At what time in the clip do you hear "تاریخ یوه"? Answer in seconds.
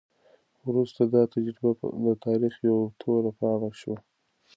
2.25-2.83